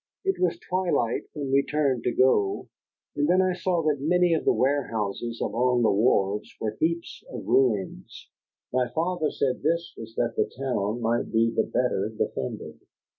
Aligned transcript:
It 0.25 0.39
was 0.39 0.57
twilight 0.57 1.25
when 1.33 1.51
we 1.51 1.61
turned 1.61 2.01
to 2.05 2.11
go, 2.11 2.67
and 3.15 3.27
then 3.29 3.39
I 3.39 3.53
saw 3.53 3.83
that 3.83 4.01
many 4.01 4.33
of 4.33 4.45
the 4.45 4.51
warehouses 4.51 5.39
along 5.39 5.83
the 5.83 5.91
wharves 5.91 6.51
were 6.59 6.75
heaps 6.79 7.23
of 7.29 7.45
ruins. 7.45 8.27
My 8.73 8.89
father 8.89 9.29
said 9.29 9.61
this 9.61 9.93
was 9.95 10.15
that 10.15 10.33
the 10.35 10.49
town 10.57 11.01
might 11.01 11.31
be 11.31 11.51
the 11.51 11.67
better 11.67 12.09
defended. 12.09 12.79